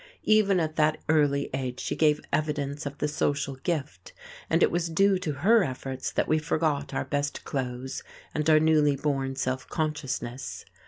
[0.25, 4.13] Even at that early age she gave evidence of the social gift,
[4.49, 8.01] and it was due to her efforts that we forgot our best clothes
[8.33, 10.65] and our newly born self consciousness.